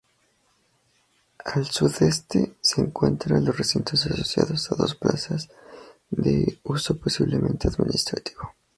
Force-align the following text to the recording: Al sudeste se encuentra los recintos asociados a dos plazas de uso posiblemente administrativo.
Al 1.45 1.67
sudeste 1.67 2.55
se 2.61 2.81
encuentra 2.81 3.39
los 3.39 3.55
recintos 3.55 4.07
asociados 4.07 4.71
a 4.71 4.75
dos 4.75 4.95
plazas 4.95 5.47
de 6.09 6.59
uso 6.63 6.97
posiblemente 6.97 7.67
administrativo. 7.67 8.51